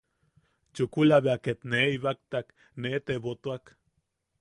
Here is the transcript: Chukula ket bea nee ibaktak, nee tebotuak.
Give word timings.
Chukula 0.73 1.17
ket 1.43 1.59
bea 1.63 1.69
nee 1.69 1.87
ibaktak, 1.95 2.47
nee 2.81 2.99
tebotuak. 3.05 3.63